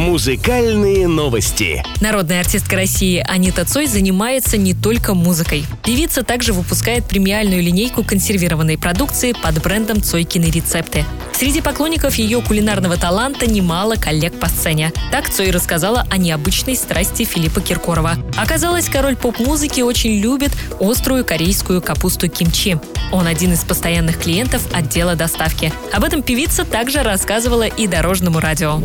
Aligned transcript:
Музыкальные 0.00 1.08
новости. 1.08 1.84
Народная 2.00 2.40
артистка 2.40 2.76
России 2.76 3.22
Анита 3.28 3.66
Цой 3.66 3.86
занимается 3.86 4.56
не 4.56 4.72
только 4.72 5.12
музыкой. 5.12 5.66
Певица 5.84 6.22
также 6.22 6.54
выпускает 6.54 7.04
премиальную 7.04 7.62
линейку 7.62 8.02
консервированной 8.02 8.78
продукции 8.78 9.34
под 9.34 9.62
брендом 9.62 10.02
Цойкины 10.02 10.46
рецепты. 10.46 11.04
Среди 11.40 11.62
поклонников 11.62 12.16
ее 12.16 12.42
кулинарного 12.42 12.98
таланта 12.98 13.50
немало 13.50 13.94
коллег 13.94 14.38
по 14.38 14.46
сцене. 14.46 14.92
Так 15.10 15.30
Цой 15.30 15.50
рассказала 15.50 16.06
о 16.10 16.18
необычной 16.18 16.76
страсти 16.76 17.24
Филиппа 17.24 17.62
Киркорова. 17.62 18.16
Оказалось, 18.36 18.90
король 18.90 19.16
поп-музыки 19.16 19.80
очень 19.80 20.20
любит 20.20 20.50
острую 20.80 21.24
корейскую 21.24 21.80
капусту 21.80 22.28
кимчи. 22.28 22.78
Он 23.10 23.26
один 23.26 23.54
из 23.54 23.64
постоянных 23.64 24.18
клиентов 24.18 24.68
отдела 24.74 25.14
доставки. 25.14 25.72
Об 25.94 26.04
этом 26.04 26.22
певица 26.22 26.66
также 26.66 27.02
рассказывала 27.02 27.66
и 27.66 27.86
Дорожному 27.86 28.38
радио. 28.38 28.78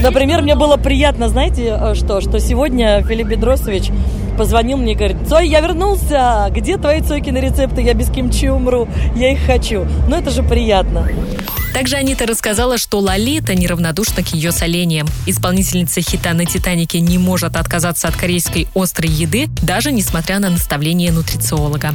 Например, 0.00 0.42
мне 0.42 0.56
было 0.56 0.76
приятно, 0.78 1.28
знаете, 1.28 1.78
э, 1.80 1.94
что? 1.94 2.20
Что 2.20 2.40
сегодня 2.40 3.00
Филипп 3.04 3.28
Бедросович 3.28 3.92
позвонил 4.36 4.78
мне 4.78 4.92
и 4.92 4.94
говорит, 4.94 5.16
Цой, 5.28 5.48
я 5.48 5.60
вернулся, 5.60 6.48
где 6.50 6.76
твои 6.76 7.00
Цойкины 7.00 7.38
рецепты, 7.38 7.82
я 7.82 7.94
без 7.94 8.10
кимчи 8.10 8.48
умру, 8.48 8.88
я 9.14 9.32
их 9.32 9.40
хочу. 9.46 9.86
Ну 10.08 10.16
это 10.16 10.30
же 10.30 10.42
приятно. 10.42 11.08
Также 11.72 11.96
Анита 11.96 12.26
рассказала, 12.26 12.76
что 12.76 13.00
Лолита 13.00 13.54
неравнодушна 13.54 14.22
к 14.22 14.34
ее 14.34 14.52
солениям. 14.52 15.06
Исполнительница 15.26 16.02
хита 16.02 16.34
на 16.34 16.44
«Титанике» 16.44 17.00
не 17.00 17.16
может 17.16 17.56
отказаться 17.56 18.08
от 18.08 18.16
корейской 18.16 18.68
острой 18.74 19.08
еды, 19.08 19.48
даже 19.62 19.90
несмотря 19.90 20.38
на 20.38 20.50
наставление 20.50 21.10
нутрициолога. 21.12 21.94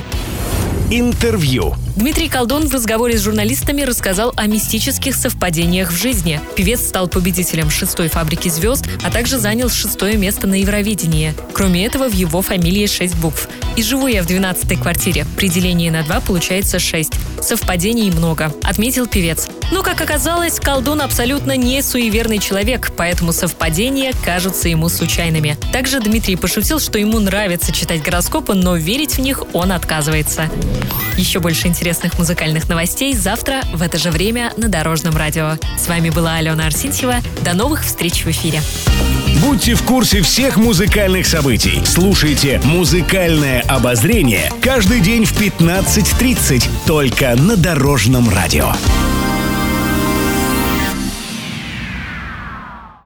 Интервью. 0.89 1.75
Дмитрий 1.97 2.29
Колдон 2.29 2.67
в 2.67 2.73
разговоре 2.75 3.17
с 3.17 3.23
журналистами 3.23 3.81
рассказал 3.81 4.31
о 4.35 4.45
мистических 4.45 5.15
совпадениях 5.15 5.91
в 5.91 5.95
жизни. 5.95 6.39
Певец 6.55 6.87
стал 6.87 7.07
победителем 7.07 7.71
шестой 7.71 8.07
фабрики 8.07 8.49
звезд, 8.49 8.85
а 9.03 9.09
также 9.09 9.39
занял 9.39 9.67
шестое 9.67 10.15
место 10.15 10.45
на 10.45 10.59
Евровидении. 10.61 11.33
Кроме 11.53 11.87
этого, 11.87 12.07
в 12.07 12.13
его 12.13 12.43
фамилии 12.43 12.85
шесть 12.85 13.15
букв. 13.15 13.49
И 13.77 13.83
живу 13.83 14.07
я 14.07 14.23
в 14.23 14.25
12-й 14.25 14.75
квартире. 14.75 15.27
При 15.37 15.49
делении 15.49 15.91
на 15.91 16.01
два 16.01 16.19
получается 16.19 16.79
6. 16.79 17.13
Совпадений 17.43 18.09
много, 18.09 18.51
отметил 18.63 19.05
певец. 19.05 19.47
Но, 19.71 19.83
как 19.83 20.01
оказалось, 20.01 20.59
колдун 20.59 20.99
абсолютно 20.99 21.55
не 21.55 21.83
суеверный 21.83 22.39
человек, 22.39 22.91
поэтому 22.97 23.33
совпадения 23.33 24.13
кажутся 24.25 24.67
ему 24.67 24.89
случайными. 24.89 25.57
Также 25.71 25.99
Дмитрий 25.99 26.37
пошутил, 26.37 26.79
что 26.79 26.97
ему 26.97 27.19
нравится 27.19 27.71
читать 27.71 28.01
гороскопы, 28.01 28.55
но 28.55 28.75
верить 28.75 29.17
в 29.17 29.19
них 29.19 29.43
он 29.53 29.71
отказывается. 29.71 30.49
Еще 31.15 31.39
больше 31.39 31.67
интересных 31.67 32.17
музыкальных 32.17 32.69
новостей 32.69 33.13
завтра 33.13 33.61
в 33.73 33.83
это 33.83 33.99
же 33.99 34.09
время 34.09 34.53
на 34.57 34.69
Дорожном 34.69 35.15
радио. 35.15 35.57
С 35.77 35.87
вами 35.87 36.09
была 36.09 36.37
Алена 36.37 36.65
Арсентьева. 36.65 37.17
До 37.43 37.53
новых 37.53 37.85
встреч 37.85 38.25
в 38.25 38.27
эфире. 38.31 38.59
Будьте 39.41 39.75
в 39.75 39.83
курсе 39.83 40.21
всех 40.21 40.57
музыкальных 40.57 41.27
событий. 41.27 41.81
Слушайте 41.85 42.59
«Музыкальное 42.63 43.61
обозрение» 43.67 44.51
каждый 44.61 45.01
день 45.01 45.25
в 45.25 45.33
15.30 45.39 46.69
только 46.85 47.35
на 47.35 47.55
Дорожном 47.55 48.29
радио. 48.29 48.71